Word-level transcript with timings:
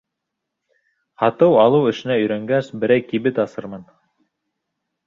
Һатыу-алыу 1.23 1.91
эшенә 1.91 2.17
өйрәнгәс, 2.23 2.73
берәй 2.83 3.07
кибет 3.13 3.45
асырмын. 3.47 3.87